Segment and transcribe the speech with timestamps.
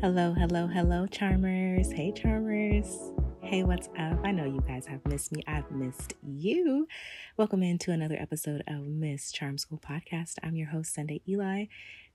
[0.00, 1.92] Hello, hello, hello, charmers.
[1.92, 3.12] Hey, charmers.
[3.42, 4.18] Hey, what's up?
[4.24, 5.42] I know you guys have missed me.
[5.46, 6.88] I've missed you.
[7.36, 10.36] Welcome into another episode of Miss Charm School Podcast.
[10.42, 11.66] I'm your host, Sunday Eli.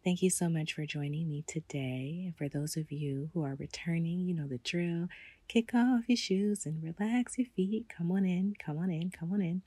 [0.04, 2.24] Thank you so much for joining me today.
[2.26, 5.08] And for those of you who are returning, you know the drill.
[5.48, 7.86] Kick off your shoes and relax your feet.
[7.96, 9.62] Come on in, come on in, come on in.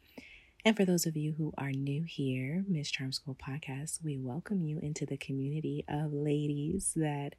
[0.68, 4.62] And for those of you who are new here, Miss Charm School Podcast, we welcome
[4.62, 7.36] you into the community of ladies that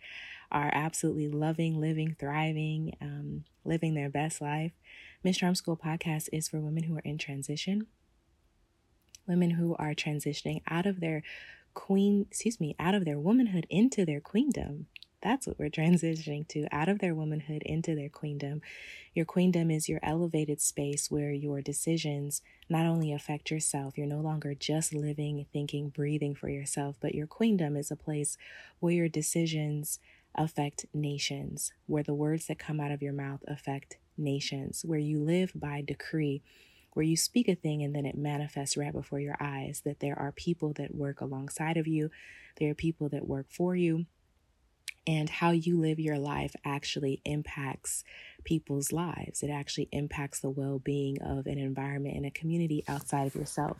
[0.52, 4.71] are absolutely loving, living, thriving, um, living their best life.
[5.23, 7.86] Miss Charm School Podcast is for women who are in transition,
[9.28, 11.21] women who are transitioning out of their
[11.75, 14.87] queen, excuse me, out of their womanhood into their queendom.
[15.21, 18.61] That's what we're transitioning to out of their womanhood into their queendom.
[19.14, 24.21] Your queendom is your elevated space where your decisions not only affect yourself, you're no
[24.21, 28.37] longer just living, thinking, breathing for yourself, but your queendom is a place
[28.79, 30.00] where your decisions
[30.36, 35.20] affect nations, where the words that come out of your mouth affect nations, where you
[35.20, 36.42] live by decree
[36.94, 40.17] where you speak a thing and then it manifests right before your eyes that there
[40.17, 42.09] are people that work alongside of you,
[42.58, 44.06] there are people that work for you,
[45.10, 48.04] and how you live your life actually impacts
[48.44, 49.42] people's lives.
[49.42, 53.78] It actually impacts the well being of an environment and a community outside of yourself.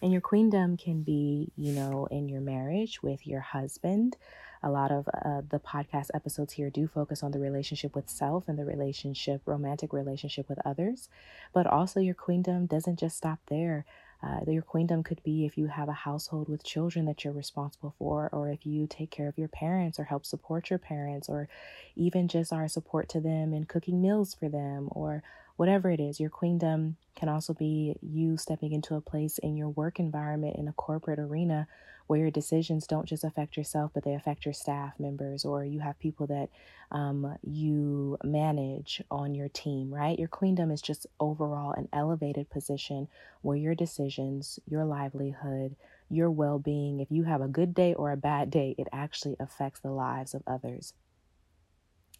[0.00, 4.16] And your queendom can be, you know, in your marriage with your husband.
[4.62, 8.44] A lot of uh, the podcast episodes here do focus on the relationship with self
[8.46, 11.08] and the relationship, romantic relationship with others.
[11.52, 13.84] But also, your queendom doesn't just stop there.
[14.22, 17.94] Uh, your queendom could be if you have a household with children that you're responsible
[17.98, 21.48] for, or if you take care of your parents or help support your parents, or
[21.94, 25.22] even just are support to them in cooking meals for them, or
[25.58, 26.20] whatever it is.
[26.20, 30.68] Your queendom can also be you stepping into a place in your work environment in
[30.68, 31.66] a corporate arena
[32.06, 35.80] where your decisions don't just affect yourself, but they affect your staff members, or you
[35.80, 36.48] have people that
[36.92, 40.16] um, you manage on your team, right?
[40.16, 43.08] Your queendom is just overall an elevated position
[43.42, 45.74] where your decisions, your livelihood,
[46.08, 49.36] your well being, if you have a good day or a bad day, it actually
[49.40, 50.94] affects the lives of others.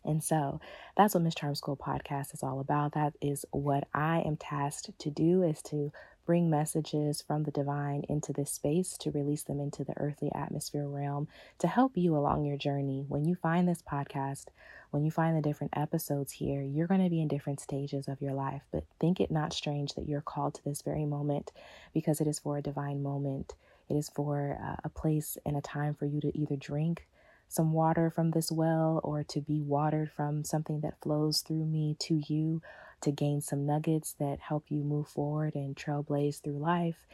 [0.04, 0.60] And so
[0.96, 2.92] that's what Miss Charm School podcast is all about.
[2.92, 5.92] That is what I am tasked to do is to
[6.28, 10.86] bring messages from the divine into this space to release them into the earthly atmosphere
[10.86, 11.26] realm
[11.58, 13.02] to help you along your journey.
[13.08, 14.48] When you find this podcast,
[14.90, 18.20] when you find the different episodes here, you're going to be in different stages of
[18.20, 18.60] your life.
[18.70, 21.50] But think it not strange that you're called to this very moment
[21.94, 23.54] because it is for a divine moment.
[23.88, 27.06] It is for uh, a place and a time for you to either drink
[27.48, 31.96] some water from this well or to be watered from something that flows through me
[32.00, 32.60] to you
[33.00, 37.06] to gain some nuggets that help you move forward and trailblaze through life.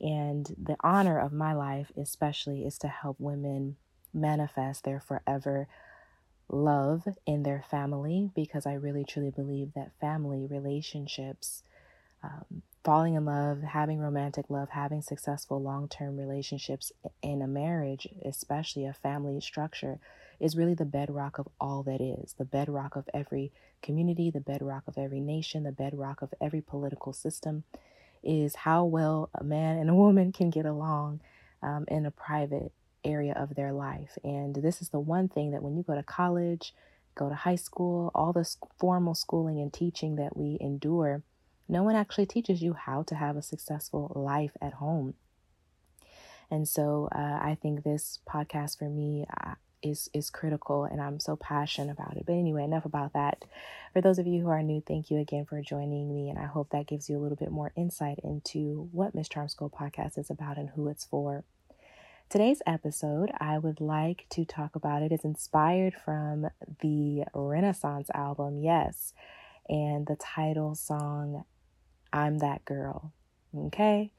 [0.00, 3.76] And the honor of my life, especially, is to help women
[4.12, 5.68] manifest their forever
[6.48, 11.62] love in their family because I really truly believe that family relationships,
[12.22, 16.92] um, falling in love, having romantic love, having successful long term relationships
[17.22, 19.98] in a marriage, especially a family structure,
[20.40, 23.52] is really the bedrock of all that is, the bedrock of every
[23.82, 27.64] community, the bedrock of every nation, the bedrock of every political system
[28.22, 31.20] is how well a man and a woman can get along
[31.62, 32.72] um, in a private
[33.04, 34.18] area of their life.
[34.24, 36.74] And this is the one thing that when you go to college,
[37.14, 41.22] go to high school, all the formal schooling and teaching that we endure,
[41.68, 45.14] no one actually teaches you how to have a successful life at home.
[46.50, 49.26] And so uh, I think this podcast for me,
[49.82, 52.24] is is critical and I'm so passionate about it.
[52.26, 53.44] But anyway, enough about that.
[53.92, 56.46] For those of you who are new, thank you again for joining me and I
[56.46, 60.18] hope that gives you a little bit more insight into what Miss Charm School podcast
[60.18, 61.44] is about and who it's for.
[62.28, 66.48] Today's episode, I would like to talk about it is inspired from
[66.80, 69.14] the Renaissance album, yes,
[69.66, 71.44] and the title song
[72.12, 73.12] I'm That Girl.
[73.56, 74.12] Okay?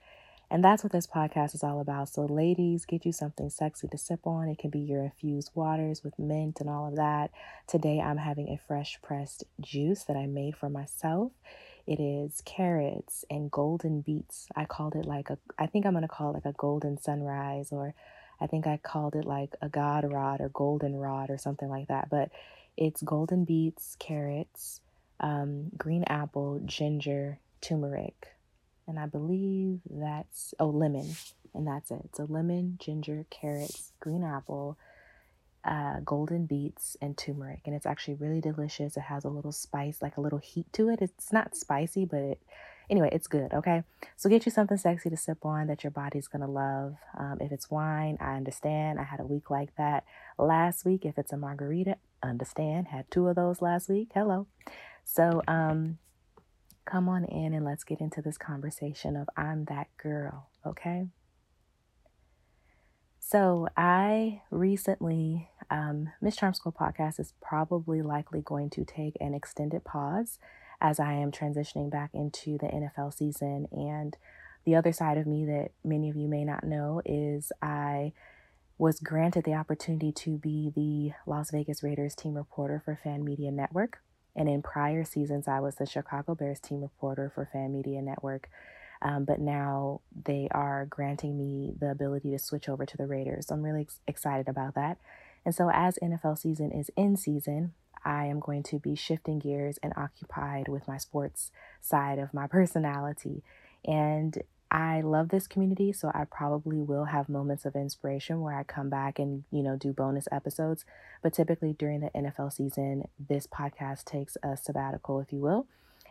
[0.51, 2.09] And that's what this podcast is all about.
[2.09, 4.49] So, ladies, get you something sexy to sip on.
[4.49, 7.29] It can be your infused waters with mint and all of that.
[7.67, 11.31] Today, I'm having a fresh pressed juice that I made for myself.
[11.85, 14.47] It is carrots and golden beets.
[14.55, 16.99] I called it like a, I think I'm going to call it like a golden
[16.99, 17.93] sunrise, or
[18.41, 21.89] I think I called it like a god rod or golden rod or something like
[21.89, 22.09] that.
[22.09, 22.31] But
[22.75, 24.81] it's golden beets, carrots,
[25.19, 28.29] um, green apple, ginger, turmeric
[28.89, 31.15] and I believe that's oh lemon,
[31.53, 32.09] and that's it.
[32.15, 34.79] So lemon, ginger, carrots, green apple,
[35.63, 38.97] uh, golden beets, and turmeric, and it's actually really delicious.
[38.97, 41.03] It has a little spice, like a little heat to it.
[41.03, 42.41] It's not spicy, but it
[42.89, 43.83] Anyway, it's good, okay?
[44.17, 46.95] So get you something sexy to sip on that your body's gonna love.
[47.15, 48.99] Um, if it's wine, I understand.
[48.99, 50.05] I had a week like that
[50.39, 51.05] last week.
[51.05, 52.87] If it's a margarita, understand.
[52.87, 54.09] Had two of those last week.
[54.15, 54.47] Hello.
[55.03, 55.99] So um,
[56.89, 61.07] come on in and let's get into this conversation of I'm that girl, okay?
[63.19, 69.35] So I recently, um, Miss Charm School podcast is probably likely going to take an
[69.35, 70.39] extended pause
[70.81, 73.67] as I am transitioning back into the NFL season.
[73.71, 74.17] And
[74.65, 78.13] the other side of me that many of you may not know is I
[78.79, 83.51] was granted the opportunity to be the Las Vegas Raiders team reporter for Fan Media
[83.51, 83.99] Network.
[84.39, 88.49] And in prior seasons, I was the Chicago Bears team reporter for Fan Media Network.
[89.01, 93.47] Um, but now they are granting me the ability to switch over to the Raiders.
[93.47, 94.97] So I'm really ex- excited about that.
[95.45, 97.73] And so, as NFL season is in season,
[98.05, 101.51] I am going to be shifting gears and occupied with my sports
[101.81, 103.43] side of my personality.
[103.85, 104.41] And
[104.71, 108.89] I love this community, so I probably will have moments of inspiration where I come
[108.89, 110.85] back and, you know, do bonus episodes.
[111.23, 115.65] But typically during the NFL season, this podcast takes a sabbatical, if you will.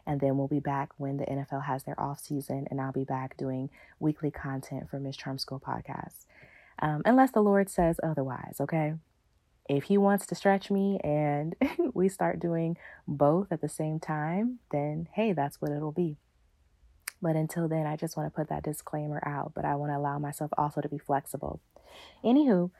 [0.06, 3.04] And then we'll be back when the NFL has their off season, and I'll be
[3.04, 3.70] back doing
[4.00, 6.24] weekly content for Miss Charm School podcast.
[6.80, 8.94] Um, unless the Lord says otherwise, okay?
[9.68, 11.54] If He wants to stretch me and
[11.94, 12.76] we start doing
[13.06, 16.16] both at the same time, then hey, that's what it'll be.
[17.20, 19.96] But until then, I just want to put that disclaimer out, but I want to
[19.96, 21.60] allow myself also to be flexible.
[22.24, 22.70] Anywho,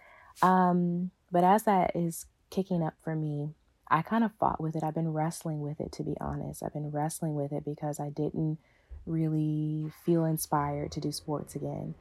[0.43, 3.51] um, but as that is kicking up for me,
[3.91, 4.85] I kind of fought with it.
[4.85, 6.63] I've been wrestling with it, to be honest.
[6.63, 8.59] I've been wrestling with it because I didn't
[9.07, 11.95] really feel inspired to do sports again.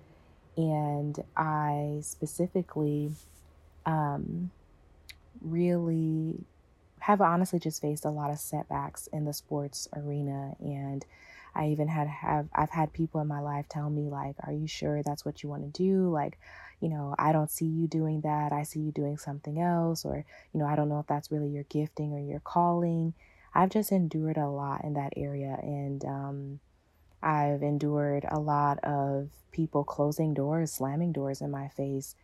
[0.57, 3.11] And I specifically
[3.85, 4.51] um,
[5.41, 6.43] really
[6.99, 11.05] have honestly just faced a lot of setbacks in the sports arena and
[11.57, 14.67] I even had have I've had people in my life tell me like, "Are you
[14.67, 16.38] sure that's what you want to do?" Like,
[16.79, 18.53] you know, I don't see you doing that.
[18.53, 20.23] I see you doing something else or,
[20.53, 23.15] you know, I don't know if that's really your gifting or your calling.
[23.55, 26.59] I've just endured a lot in that area and um
[27.23, 32.15] I've endured a lot of people closing doors, slamming doors in my face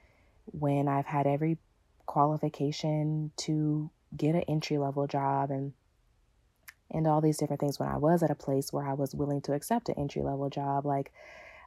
[0.45, 1.57] when I've had every
[2.05, 5.73] qualification to get an entry level job and
[6.91, 9.41] and all these different things when I was at a place where I was willing
[9.41, 10.85] to accept an entry level job.
[10.85, 11.11] Like,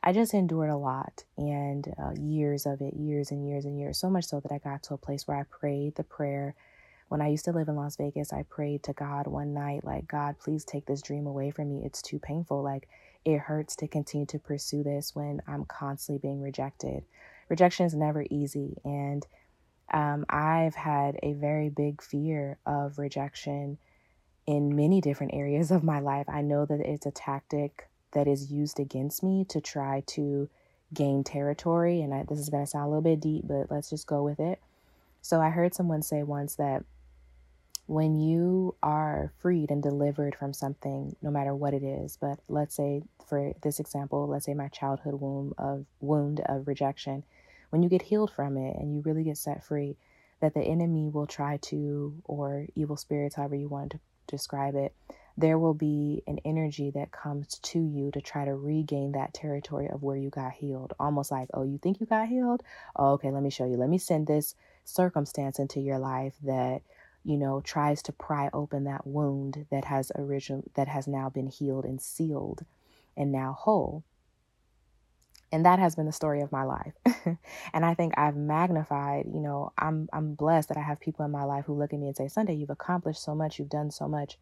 [0.02, 3.98] I just endured a lot and uh, years of it, years and years and years.
[3.98, 6.54] So much so that I got to a place where I prayed the prayer.
[7.08, 10.06] When I used to live in Las Vegas, I prayed to God one night, like,
[10.06, 11.82] God, please take this dream away from me.
[11.84, 12.62] It's too painful.
[12.62, 12.88] Like,
[13.24, 17.04] it hurts to continue to pursue this when I'm constantly being rejected.
[17.48, 18.76] Rejection is never easy.
[18.84, 19.26] And
[19.92, 23.78] um, I've had a very big fear of rejection
[24.46, 26.28] in many different areas of my life.
[26.28, 30.48] I know that it's a tactic that is used against me to try to
[30.94, 32.00] gain territory.
[32.00, 34.22] And I, this is going to sound a little bit deep, but let's just go
[34.22, 34.60] with it.
[35.20, 36.84] So I heard someone say once that
[37.86, 42.74] when you are freed and delivered from something, no matter what it is, but let's
[42.74, 47.24] say for this example, let's say my childhood wound of wound of rejection,
[47.70, 49.96] when you get healed from it and you really get set free,
[50.40, 54.94] that the enemy will try to, or evil spirits, however you want to describe it,
[55.38, 59.88] there will be an energy that comes to you to try to regain that territory
[59.88, 60.94] of where you got healed.
[60.98, 62.62] Almost like, oh, you think you got healed?
[62.94, 63.76] Oh, okay, let me show you.
[63.76, 64.54] Let me send this
[64.84, 66.82] circumstance into your life that
[67.24, 71.48] you know tries to pry open that wound that has original that has now been
[71.48, 72.64] healed and sealed
[73.16, 74.04] and now whole
[75.52, 76.94] and that has been the story of my life.
[77.72, 81.30] And i think i've magnified you know i'm i'm blessed that i have people in
[81.30, 83.58] my life who look at me and say sunday you've accomplished so much.
[83.58, 84.38] You've done so much.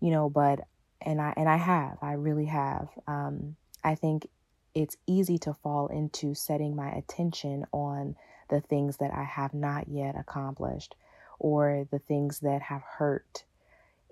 [0.00, 0.60] You know but
[1.00, 2.88] and i and i have i really have.
[3.06, 4.28] Um i think
[4.74, 8.16] it's easy to fall into setting my attention on
[8.50, 10.94] the things that i have not yet accomplished
[11.38, 13.44] or the things that have hurt.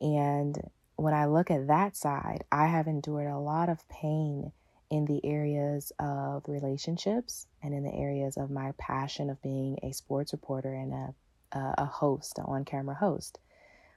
[0.00, 4.52] And when i look at that side i have endured a lot of pain
[4.94, 9.92] in the areas of relationships and in the areas of my passion of being a
[9.92, 11.14] sports reporter and a
[11.54, 13.38] a host, an on-camera host.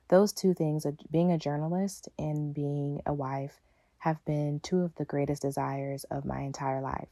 [0.09, 3.59] Those two things, being a journalist and being a wife,
[3.97, 7.09] have been two of the greatest desires of my entire life.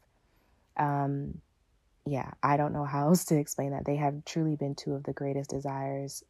[0.77, 1.41] Um,
[2.05, 3.85] yeah, I don't know how else to explain that.
[3.85, 6.23] They have truly been two of the greatest desires,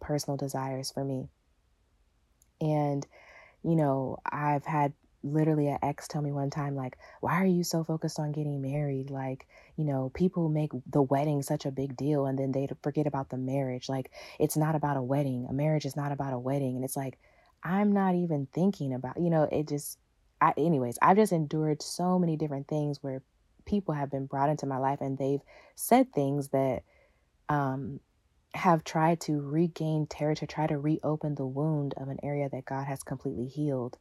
[0.00, 1.28] personal desires for me.
[2.62, 3.06] And,
[3.62, 7.62] you know, I've had literally an ex tell me one time like why are you
[7.62, 9.10] so focused on getting married?
[9.10, 9.46] Like
[9.76, 13.30] you know people make the wedding such a big deal and then they forget about
[13.30, 13.88] the marriage.
[13.88, 15.46] Like it's not about a wedding.
[15.48, 16.76] A marriage is not about a wedding.
[16.76, 17.18] And it's like
[17.62, 19.98] i'm not even thinking about you know it just
[20.40, 23.22] I, anyways, I've just endured so many different things where
[23.66, 25.42] people have been brought into my life and they've
[25.74, 26.82] said things that
[27.48, 28.00] um,
[28.54, 32.86] have tried to regain territory, try to reopen the wound of an area that God
[32.86, 33.98] has completely healed.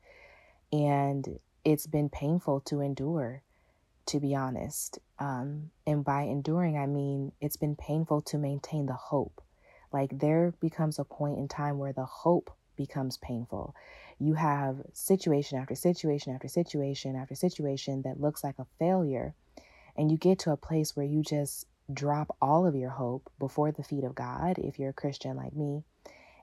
[0.72, 3.42] And it's been painful to endure,
[4.08, 5.00] to be honest.
[5.18, 9.42] Um, and by enduring, I mean it's been painful to maintain the hope.
[9.92, 13.76] Like there becomes a point in time where the hope becomes painful.
[14.20, 19.34] You have situation after situation after situation after situation that looks like a failure.
[19.98, 23.72] And you get to a place where you just drop all of your hope before
[23.72, 25.84] the feet of God, if you're a Christian like me,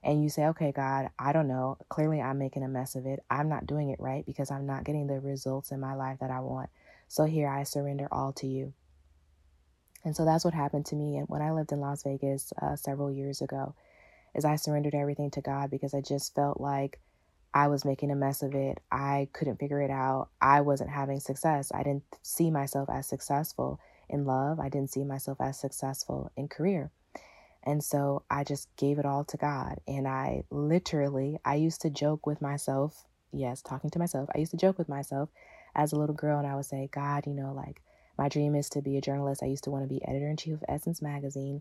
[0.02, 1.78] and you say, okay, God, I don't know.
[1.88, 3.20] Clearly, I'm making a mess of it.
[3.30, 6.30] I'm not doing it right because I'm not getting the results in my life that
[6.30, 6.70] I want.
[7.08, 8.72] So here I surrender all to you.
[10.04, 11.16] And so that's what happened to me.
[11.16, 13.74] And when I lived in Las Vegas uh, several years ago,
[14.36, 17.00] is I surrendered everything to God because I just felt like
[17.54, 18.78] I was making a mess of it.
[18.92, 20.28] I couldn't figure it out.
[20.40, 21.72] I wasn't having success.
[21.74, 24.60] I didn't see myself as successful in love.
[24.60, 26.90] I didn't see myself as successful in career.
[27.66, 29.80] And so I just gave it all to God.
[29.88, 33.04] And I literally, I used to joke with myself.
[33.32, 34.30] Yes, talking to myself.
[34.34, 35.28] I used to joke with myself
[35.74, 37.82] as a little girl and I would say, God, you know, like
[38.16, 39.42] my dream is to be a journalist.
[39.42, 41.60] I used to want to be editor in chief of Essence Magazine.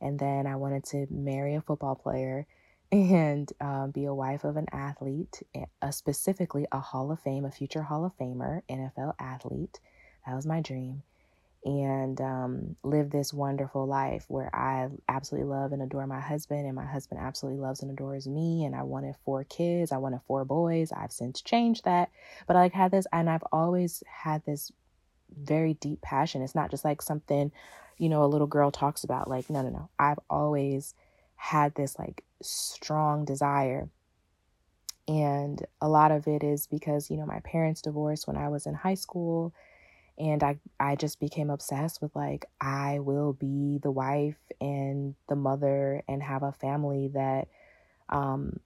[0.00, 2.46] And then I wanted to marry a football player
[2.92, 5.42] and um, be a wife of an athlete,
[5.80, 9.78] uh, specifically a Hall of Fame, a future Hall of Famer, NFL athlete.
[10.26, 11.04] That was my dream
[11.66, 16.76] and um, live this wonderful life where I absolutely love and adore my husband, and
[16.76, 18.64] my husband absolutely loves and adores me.
[18.64, 20.92] And I wanted four kids, I wanted four boys.
[20.92, 22.10] I've since changed that,
[22.46, 24.70] but I like had this, and I've always had this
[25.36, 26.40] very deep passion.
[26.40, 27.50] It's not just like something,
[27.98, 29.28] you know, a little girl talks about.
[29.28, 29.90] Like, no, no, no.
[29.98, 30.94] I've always
[31.34, 33.88] had this like strong desire.
[35.08, 38.66] And a lot of it is because, you know, my parents divorced when I was
[38.66, 39.52] in high school
[40.18, 45.36] and I I just became obsessed with like I will be the wife and the
[45.36, 47.48] mother and have a family that
[48.08, 48.60] um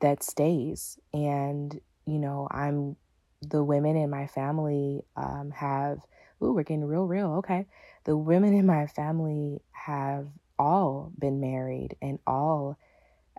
[0.00, 0.98] that stays.
[1.12, 2.96] And you know I'm
[3.42, 5.98] the women in my family um have
[6.42, 7.66] ooh we're getting real real okay.
[8.04, 12.78] The women in my family have all been married and all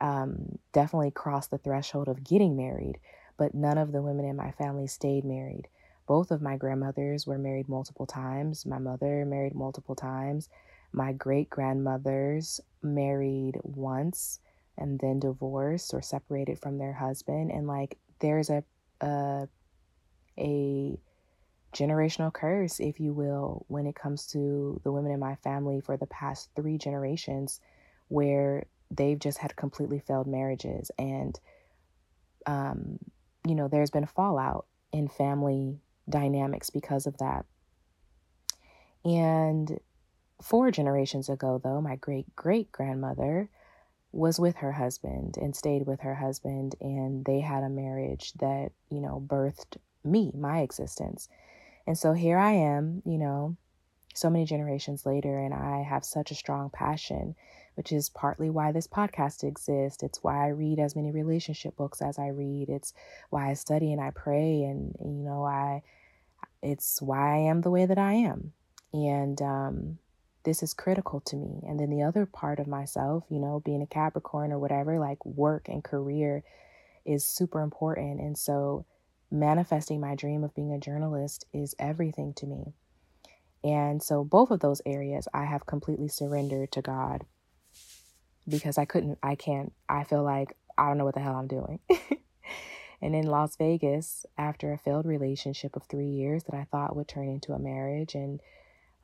[0.01, 2.99] um definitely crossed the threshold of getting married
[3.37, 5.67] but none of the women in my family stayed married
[6.05, 8.65] both of my grandmothers were married multiple times.
[8.65, 10.49] My mother married multiple times.
[10.91, 14.39] My great grandmothers married once
[14.77, 17.51] and then divorced or separated from their husband.
[17.51, 18.63] And like there's a
[19.01, 19.47] a,
[20.37, 20.97] a
[21.73, 25.97] generational curse, if you will, when it comes to the women in my family for
[25.97, 27.59] the past three generations,
[28.07, 30.91] where they've just had completely failed marriages.
[30.97, 31.39] And,
[32.45, 32.99] um,
[33.45, 35.79] you know, there's been a fallout in family
[36.09, 37.45] dynamics because of that.
[39.05, 39.79] And
[40.41, 43.49] four generations ago, though, my great great grandmother
[44.11, 48.71] was with her husband and stayed with her husband, and they had a marriage that,
[48.89, 51.27] you know, birthed me, my existence.
[51.87, 53.57] And so here I am, you know,
[54.13, 57.35] so many generations later, and I have such a strong passion,
[57.75, 60.03] which is partly why this podcast exists.
[60.03, 62.69] It's why I read as many relationship books as I read.
[62.69, 62.93] It's
[63.29, 65.83] why I study and I pray, and, you know, I,
[66.61, 68.53] it's why I am the way that I am.
[68.93, 69.97] And, um,
[70.43, 71.61] this is critical to me.
[71.65, 75.25] And then the other part of myself, you know, being a Capricorn or whatever, like
[75.25, 76.43] work and career
[77.05, 78.19] is super important.
[78.19, 78.85] And so
[79.31, 82.73] manifesting my dream of being a journalist is everything to me.
[83.63, 87.25] And so, both of those areas I have completely surrendered to God
[88.47, 91.47] because I couldn't, I can't, I feel like I don't know what the hell I'm
[91.47, 91.79] doing.
[93.01, 97.07] and in Las Vegas, after a failed relationship of three years that I thought would
[97.07, 98.41] turn into a marriage, and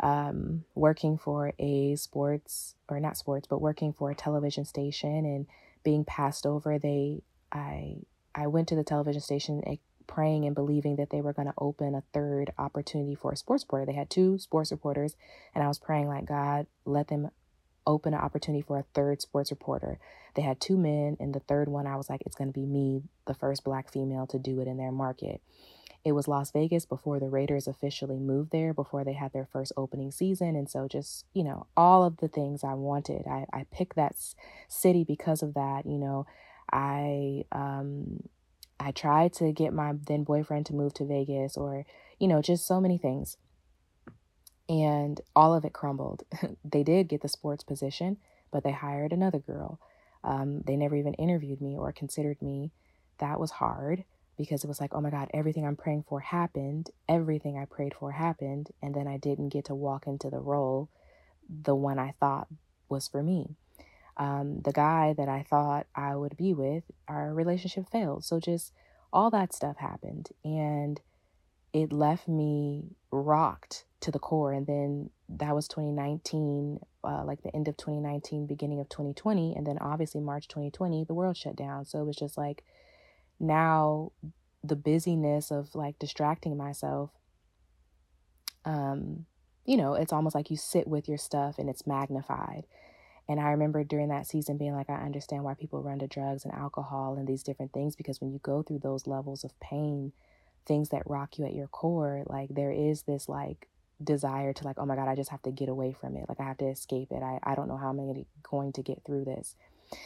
[0.02, 5.48] um, working for a sports, or not sports, but working for a television station and
[5.84, 7.96] being passed over, they, I,
[8.36, 9.64] I went to the television station
[10.10, 13.64] praying and believing that they were going to open a third opportunity for a sports
[13.64, 13.86] reporter.
[13.86, 15.16] They had two sports reporters,
[15.54, 17.30] and I was praying, like, God, let them
[17.86, 20.00] open an opportunity for a third sports reporter.
[20.36, 22.66] They had two men, and the third one, I was like, it's going to be
[22.66, 25.42] me, the first black female to do it in their market.
[26.04, 29.74] It was Las Vegas before the Raiders officially moved there, before they had their first
[29.78, 30.56] opening season.
[30.56, 33.28] And so, just, you know, all of the things I wanted.
[33.28, 34.16] I, I picked that
[34.68, 35.86] city because of that.
[35.86, 36.26] You know,
[36.72, 38.24] I um,
[38.80, 41.86] I tried to get my then boyfriend to move to Vegas or,
[42.18, 43.38] you know, just so many things.
[44.68, 46.24] And all of it crumbled.
[46.64, 48.18] they did get the sports position,
[48.52, 49.80] but they hired another girl.
[50.24, 52.72] Um, they never even interviewed me or considered me.
[53.20, 54.04] That was hard
[54.38, 56.90] because it was like, oh my God, everything I'm praying for happened.
[57.10, 58.70] Everything I prayed for happened.
[58.82, 60.90] And then I didn't get to walk into the role,
[61.50, 62.48] the one I thought
[62.88, 63.58] was for me.
[64.20, 68.26] Um, the guy that I thought I would be with, our relationship failed.
[68.26, 68.74] So just
[69.12, 70.30] all that stuff happened.
[70.44, 71.00] And
[71.72, 74.52] it left me rocked to the core.
[74.52, 79.56] And then that was 2019, uh, like the end of 2019, beginning of 2020.
[79.56, 81.86] And then obviously March 2020, the world shut down.
[81.86, 82.64] So it was just like
[83.40, 84.12] now
[84.64, 87.12] the busyness of like distracting myself.
[88.66, 89.26] Um,
[89.66, 92.66] you know, it's almost like you sit with your stuff and it's magnified.
[93.30, 96.46] And I remember during that season being like, I understand why people run to drugs
[96.46, 100.14] and alcohol and these different things because when you go through those levels of pain,
[100.68, 103.70] things that rock you at your core, like there is this like
[104.04, 106.26] desire to like, oh my God, I just have to get away from it.
[106.30, 107.24] Like I have to escape it.
[107.24, 109.56] I, I don't know how I'm going to get through this.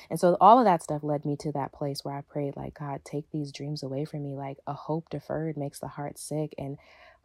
[0.09, 2.75] And so all of that stuff led me to that place where I prayed, like,
[2.79, 4.35] God, take these dreams away from me.
[4.35, 6.53] Like a hope deferred makes the heart sick.
[6.57, 6.77] And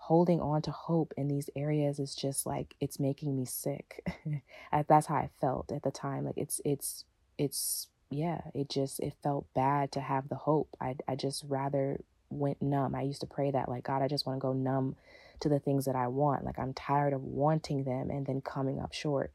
[0.08, 4.02] holding on to hope in these areas is just like it's making me sick.
[4.88, 6.24] That's how I felt at the time.
[6.24, 7.04] Like it's it's
[7.36, 10.68] it's yeah, it just it felt bad to have the hope.
[10.80, 12.00] I I just rather
[12.30, 12.94] went numb.
[12.94, 14.96] I used to pray that, like, God, I just want to go numb
[15.40, 16.44] to the things that I want.
[16.44, 19.32] Like, I'm tired of wanting them and then coming up short.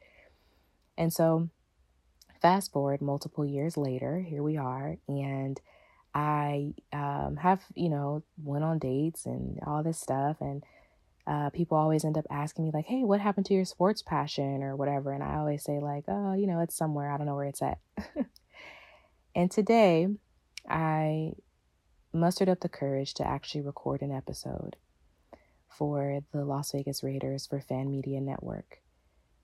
[0.97, 1.49] And so,
[2.41, 4.97] fast forward multiple years later, here we are.
[5.07, 5.59] And
[6.13, 10.37] I um, have, you know, went on dates and all this stuff.
[10.41, 10.63] And
[11.25, 14.61] uh, people always end up asking me, like, hey, what happened to your sports passion
[14.61, 15.11] or whatever?
[15.11, 17.11] And I always say, like, oh, you know, it's somewhere.
[17.11, 17.79] I don't know where it's at.
[19.35, 20.07] and today,
[20.69, 21.33] I
[22.13, 24.75] mustered up the courage to actually record an episode
[25.67, 28.79] for the Las Vegas Raiders for Fan Media Network.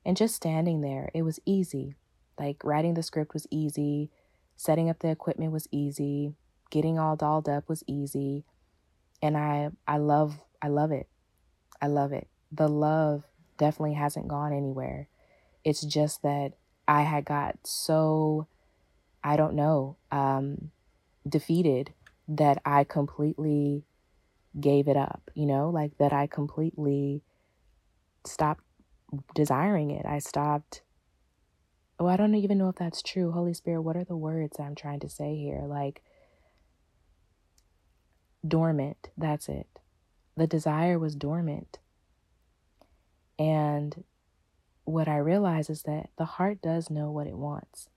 [0.06, 1.96] And just standing there, it was easy.
[2.38, 4.12] Like writing the script was easy,
[4.56, 6.34] setting up the equipment was easy,
[6.70, 8.46] getting all dolled up was easy.
[9.22, 11.08] And I I love I love it.
[11.82, 12.28] I love it.
[12.52, 13.24] The love
[13.58, 15.08] definitely hasn't gone anywhere.
[15.64, 16.54] It's just that
[16.88, 18.48] I had got so
[19.24, 20.72] I don't know, um
[21.28, 21.94] defeated
[22.28, 23.84] that I completely
[24.60, 27.24] gave it up, you know, like that I completely
[28.26, 28.64] stopped
[29.36, 30.06] desiring it.
[30.06, 30.82] I stopped.
[32.00, 33.32] Oh, I don't even know if that's true.
[33.32, 35.64] Holy Spirit, what are the words I'm trying to say here?
[35.66, 36.02] Like,
[38.48, 39.10] dormant.
[39.18, 39.68] That's it.
[40.36, 41.80] The desire was dormant.
[43.38, 44.04] And
[44.86, 47.90] what I realize is that the heart does know what it wants.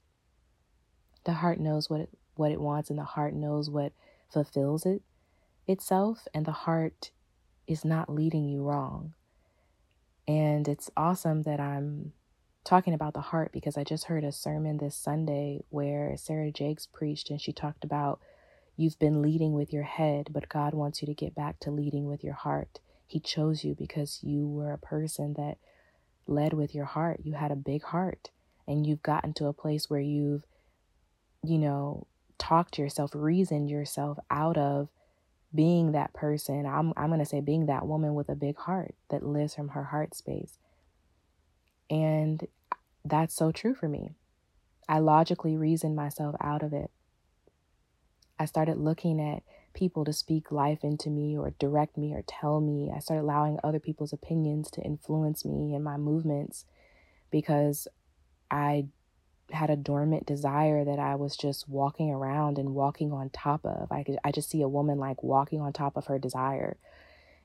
[1.24, 3.92] The heart knows what it, what it wants, and the heart knows what
[4.30, 5.02] fulfills it
[5.66, 7.10] itself and the heart
[7.66, 9.14] is not leading you wrong.
[10.26, 12.12] And it's awesome that I'm
[12.64, 16.86] talking about the heart because I just heard a sermon this Sunday where Sarah Jakes
[16.86, 18.20] preached and she talked about
[18.76, 22.06] you've been leading with your head, but God wants you to get back to leading
[22.06, 22.80] with your heart.
[23.06, 25.58] He chose you because you were a person that
[26.26, 27.20] led with your heart.
[27.22, 28.30] You had a big heart
[28.66, 30.44] and you've gotten to a place where you've,
[31.42, 32.06] you know,
[32.38, 34.88] talked yourself, reasoned yourself out of
[35.54, 36.64] being that person.
[36.66, 39.68] I'm I'm going to say being that woman with a big heart that lives from
[39.70, 40.58] her heart space.
[41.90, 42.46] And
[43.04, 44.12] that's so true for me.
[44.88, 46.90] I logically reasoned myself out of it.
[48.42, 52.60] I started looking at people to speak life into me or direct me or tell
[52.60, 52.90] me.
[52.92, 56.64] I started allowing other people's opinions to influence me and my movements
[57.30, 57.86] because
[58.50, 58.86] I
[59.52, 63.92] had a dormant desire that I was just walking around and walking on top of.
[63.92, 66.78] I could I just see a woman like walking on top of her desire.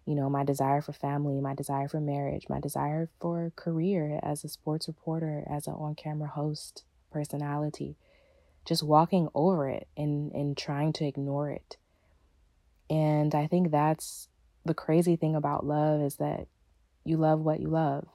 [0.07, 4.43] You know, my desire for family, my desire for marriage, my desire for career as
[4.43, 7.97] a sports reporter, as an on-camera host personality.
[8.67, 11.77] Just walking over it and and trying to ignore it.
[12.89, 14.27] And I think that's
[14.65, 16.47] the crazy thing about love is that
[17.03, 18.07] you love what you love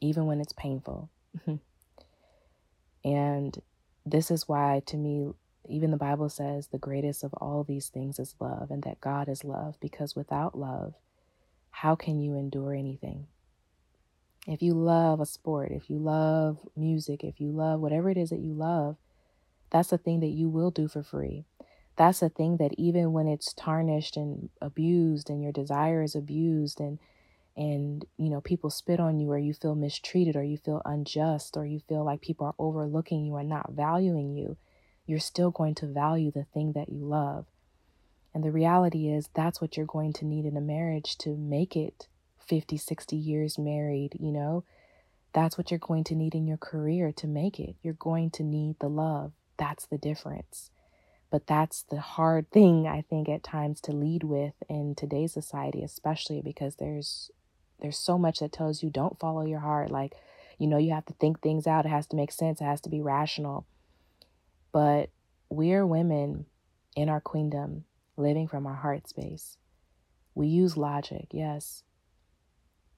[0.00, 1.10] even when it's painful.
[3.04, 3.60] And
[4.06, 5.30] this is why, to me,
[5.68, 9.28] even the Bible says the greatest of all these things is love, and that God
[9.28, 10.94] is love, because without love,
[11.70, 13.26] how can you endure anything?
[14.46, 18.30] If you love a sport, if you love music, if you love whatever it is
[18.30, 18.96] that you love,
[19.70, 21.44] that's a thing that you will do for free.
[21.96, 26.80] That's a thing that even when it's tarnished and abused and your desire is abused
[26.80, 26.98] and
[27.56, 31.56] and you know people spit on you or you feel mistreated or you feel unjust
[31.56, 34.56] or you feel like people are overlooking you and not valuing you
[35.06, 37.46] you're still going to value the thing that you love.
[38.32, 41.76] And the reality is that's what you're going to need in a marriage to make
[41.76, 42.08] it
[42.46, 44.64] 50 60 years married you know?
[45.32, 47.74] That's what you're going to need in your career to make it.
[47.82, 50.70] You're going to need the love that's the difference
[51.30, 55.82] But that's the hard thing I think at times to lead with in today's society,
[55.82, 57.30] especially because there's
[57.80, 59.90] there's so much that tells you don't follow your heart.
[59.90, 60.14] Like,
[60.58, 61.86] you know, you have to think things out.
[61.86, 62.60] It has to make sense.
[62.60, 63.66] It has to be rational.
[64.72, 65.10] But
[65.48, 66.46] we're women
[66.96, 67.84] in our queendom
[68.16, 69.56] living from our heart space.
[70.34, 71.84] We use logic, yes.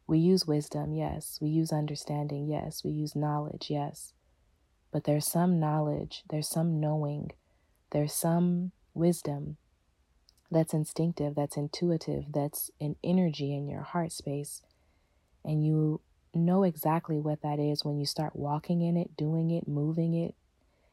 [0.09, 1.39] We use wisdom, yes.
[1.41, 2.85] We use understanding, yes.
[2.85, 4.15] We use knowledge, yes.
[4.97, 7.33] But there's some knowledge, there's some knowing,
[7.91, 9.59] there's some wisdom
[10.51, 14.63] that's instinctive, that's intuitive, that's an energy in your heart space.
[15.45, 16.01] And you
[16.33, 20.35] know exactly what that is when you start walking in it, doing it, moving it.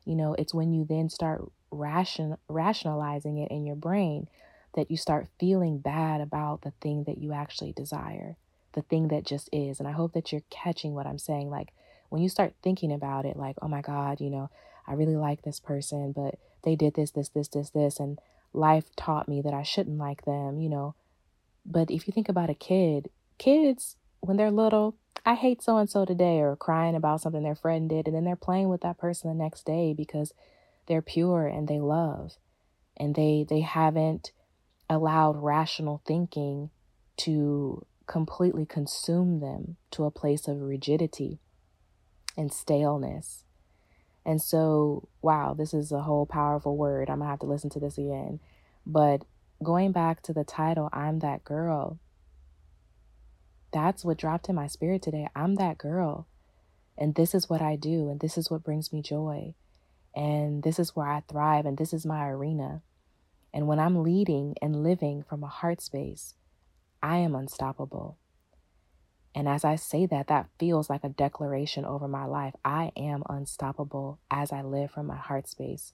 [0.04, 4.28] You know, it's when you then start ration, rationalizing it in your brain
[4.76, 8.36] that you start feeling bad about the thing that you actually desire,
[8.74, 9.80] the thing that just is.
[9.80, 11.50] And I hope that you're catching what I'm saying.
[11.50, 11.70] Like
[12.14, 14.52] when you start thinking about it, like, oh my God, you know,
[14.86, 18.20] I really like this person, but they did this, this, this, this, this, and
[18.54, 20.94] life taught me that I shouldn't like them, you know.
[21.66, 24.96] But if you think about a kid, kids, when they're little,
[25.26, 28.26] I hate so and so today, or crying about something their friend did, and then
[28.26, 30.34] they're playing with that person the next day because
[30.86, 32.34] they're pure and they love
[32.96, 34.32] and they they haven't
[34.88, 36.70] allowed rational thinking
[37.18, 41.40] to completely consume them to a place of rigidity
[42.38, 43.44] and staleness.
[44.26, 47.10] And so, wow, this is a whole powerful word.
[47.10, 48.40] I'm going to have to listen to this again.
[48.86, 49.26] But
[49.62, 52.00] going back to the title, I'm that girl,
[53.72, 55.28] that's what dropped in my spirit today.
[55.36, 56.28] I'm that girl.
[56.98, 58.10] And this is what I do.
[58.10, 59.56] And this is what brings me joy.
[60.16, 61.66] And this is where I thrive.
[61.66, 62.82] And this is my arena.
[63.54, 66.36] And when I'm leading and living from a heart space,
[67.02, 68.18] I am unstoppable.
[69.36, 72.54] And as I say that, that feels like a declaration over my life.
[72.64, 75.94] I am unstoppable as I live from my heart space.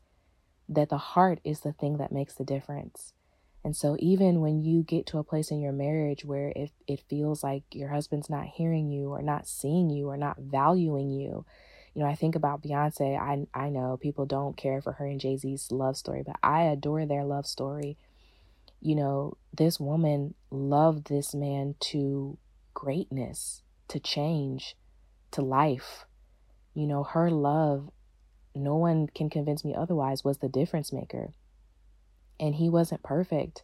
[0.67, 3.13] That the heart is the thing that makes the difference.
[3.63, 7.04] And so, even when you get to a place in your marriage where it, it
[7.10, 11.45] feels like your husband's not hearing you or not seeing you or not valuing you,
[11.93, 13.19] you know, I think about Beyonce.
[13.19, 16.63] I, I know people don't care for her and Jay Z's love story, but I
[16.63, 17.97] adore their love story.
[18.80, 22.38] You know, this woman loved this man to
[22.73, 24.75] greatness, to change,
[25.32, 26.05] to life.
[26.73, 27.89] You know, her love,
[28.55, 31.34] no one can convince me otherwise, was the difference maker
[32.39, 33.63] and he wasn't perfect.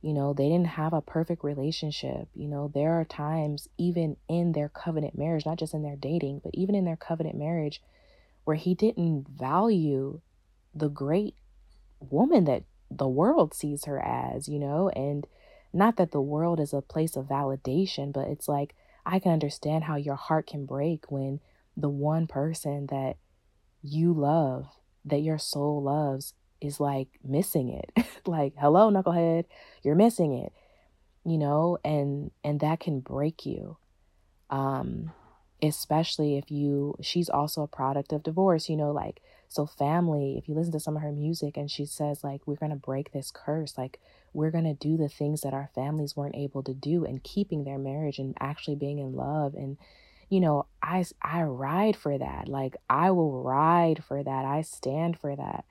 [0.00, 2.28] You know, they didn't have a perfect relationship.
[2.34, 6.40] You know, there are times, even in their covenant marriage, not just in their dating,
[6.42, 7.80] but even in their covenant marriage,
[8.44, 10.20] where he didn't value
[10.74, 11.36] the great
[12.00, 15.26] woman that the world sees her as, you know, and
[15.72, 19.84] not that the world is a place of validation, but it's like I can understand
[19.84, 21.40] how your heart can break when
[21.76, 23.16] the one person that
[23.82, 24.66] you love,
[25.04, 28.06] that your soul loves, is like missing it.
[28.26, 29.44] like, hello, knucklehead,
[29.82, 30.52] you're missing it.
[31.24, 33.76] You know, and and that can break you.
[34.50, 35.12] Um
[35.62, 39.20] especially if you she's also a product of divorce, you know, like
[39.54, 42.56] so family, if you listen to some of her music and she says like we're
[42.56, 44.00] going to break this curse, like
[44.32, 47.64] we're going to do the things that our families weren't able to do and keeping
[47.64, 49.76] their marriage and actually being in love and
[50.32, 52.48] you know, I I ride for that.
[52.48, 54.44] Like I will ride for that.
[54.46, 55.66] I stand for that.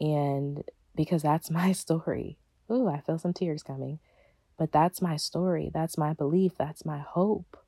[0.00, 0.64] And
[0.96, 2.38] because that's my story.
[2.70, 3.98] Ooh, I feel some tears coming.
[4.56, 5.70] But that's my story.
[5.74, 6.52] That's my belief.
[6.56, 7.61] That's my hope.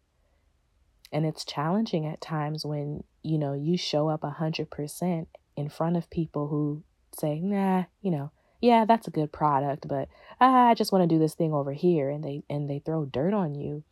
[1.14, 5.96] And it's challenging at times when, you know, you show up a 100% in front
[5.96, 6.83] of people who
[7.16, 10.09] say, nah, you know, yeah, that's a good product, but
[10.40, 12.11] ah, I just want to do this thing over here.
[12.11, 13.85] And they, and they throw dirt on you.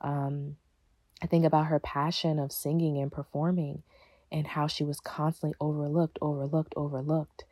[0.00, 0.56] Um,
[1.22, 3.84] I think about her passion of singing and performing
[4.32, 7.44] and how she was constantly overlooked, overlooked, overlooked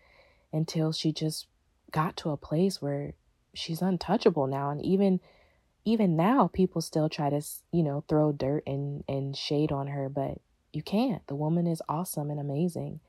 [0.53, 1.47] until she just
[1.93, 3.13] got to a place where
[3.55, 5.21] she's untouchable now and even
[5.85, 7.43] even now people still try to
[7.73, 10.39] you know throw dirt and and shade on her but
[10.73, 11.27] you can't.
[11.29, 13.01] The woman is awesome and amazing.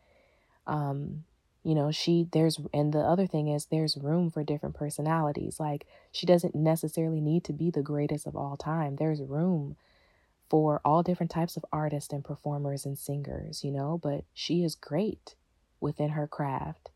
[0.68, 1.24] Um
[1.64, 5.60] you know she there's and the other thing is there's room for different personalities.
[5.60, 8.98] Like she doesn't necessarily need to be the greatest of all time.
[8.98, 9.76] There's room
[10.50, 14.76] for all different types of artists and performers and singers, you know, but she is
[14.76, 15.34] great
[15.80, 16.92] within her craft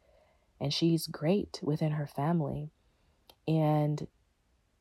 [0.59, 2.69] and she's great within her family.
[3.47, 4.07] And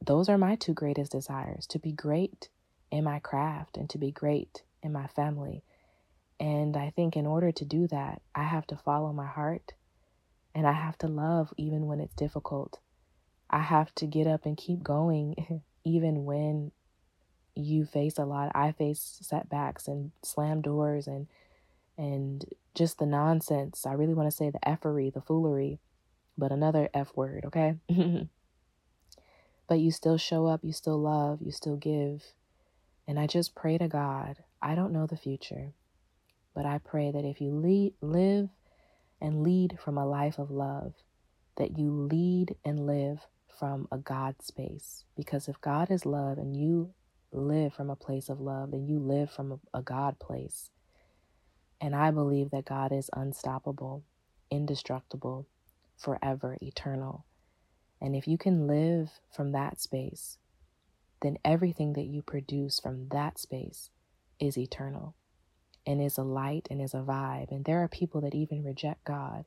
[0.00, 2.48] those are my two greatest desires to be great
[2.90, 5.62] in my craft and to be great in my family.
[6.40, 9.74] And I think in order to do that, I have to follow my heart
[10.54, 12.78] and I have to love even when it's difficult.
[13.50, 16.72] I have to get up and keep going even when
[17.54, 18.52] you face a lot.
[18.54, 21.26] I face setbacks and slam doors and
[21.96, 22.44] and
[22.76, 23.84] just the nonsense.
[23.84, 25.80] I really want to say the effery, the foolery,
[26.36, 27.74] but another F word, okay?
[29.68, 32.24] but you still show up, you still love, you still give.
[33.06, 34.38] And I just pray to God.
[34.62, 35.72] I don't know the future,
[36.54, 38.48] but I pray that if you lead, live
[39.20, 40.94] and lead from a life of love,
[41.56, 43.26] that you lead and live
[43.58, 45.04] from a God space.
[45.16, 46.94] Because if God is love and you
[47.32, 50.70] live from a place of love, then you live from a, a God place.
[51.80, 54.04] And I believe that God is unstoppable,
[54.50, 55.46] indestructible,
[55.96, 57.24] forever, eternal.
[58.00, 60.38] And if you can live from that space,
[61.20, 63.90] then everything that you produce from that space
[64.38, 65.14] is eternal
[65.86, 67.50] and is a light and is a vibe.
[67.50, 69.44] And there are people that even reject God.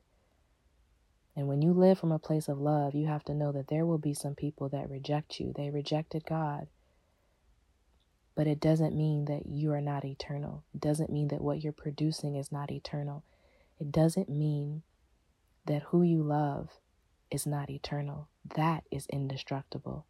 [1.34, 3.86] And when you live from a place of love, you have to know that there
[3.86, 5.54] will be some people that reject you.
[5.56, 6.66] They rejected God.
[8.34, 10.64] But it doesn't mean that you are not eternal.
[10.74, 13.24] It doesn't mean that what you're producing is not eternal.
[13.78, 14.82] It doesn't mean
[15.66, 16.68] that who you love
[17.32, 18.28] is not eternal.
[18.56, 20.06] That is indestructible.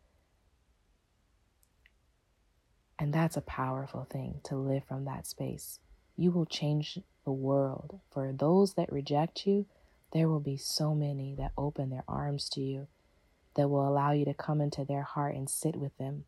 [2.99, 5.79] And that's a powerful thing to live from that space.
[6.17, 8.01] You will change the world.
[8.11, 9.67] For those that reject you,
[10.13, 12.89] there will be so many that open their arms to you,
[13.57, 16.25] that will allow you to come into their heart and sit with them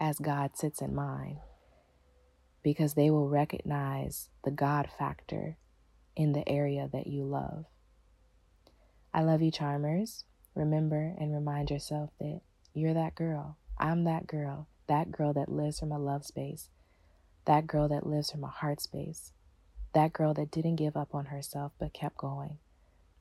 [0.00, 1.38] as God sits in mine,
[2.62, 5.56] because they will recognize the God factor
[6.16, 7.66] in the area that you love.
[9.16, 10.24] I love you, Charmers.
[10.56, 12.40] Remember and remind yourself that
[12.72, 13.56] you're that girl.
[13.78, 14.66] I'm that girl.
[14.88, 16.68] That girl that lives from a love space.
[17.44, 19.32] That girl that lives from a heart space.
[19.92, 22.58] That girl that didn't give up on herself but kept going.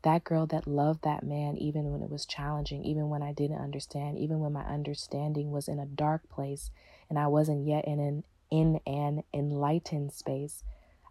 [0.02, 3.62] That girl that loved that man even when it was challenging, even when I didn't
[3.62, 6.72] understand, even when my understanding was in a dark place
[7.08, 10.64] and I wasn't yet in an in an enlightened space.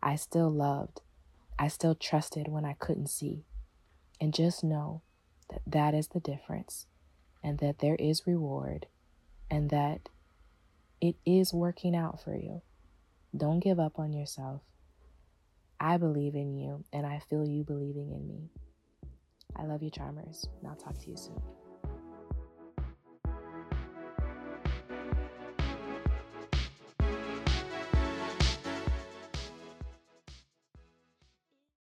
[0.02, 1.02] I still loved.
[1.56, 3.44] I still trusted when I couldn't see.
[4.22, 5.02] And just know
[5.50, 6.86] that that is the difference
[7.42, 8.86] and that there is reward
[9.50, 10.08] and that
[11.00, 12.62] it is working out for you.
[13.36, 14.62] Don't give up on yourself.
[15.80, 18.50] I believe in you and I feel you believing in me.
[19.56, 21.42] I love you, Charmers, and I'll talk to you soon.